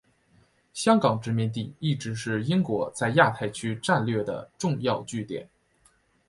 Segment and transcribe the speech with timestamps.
[0.73, 5.47] 香港殖民地一直是英国在亚太区战略的重要据点。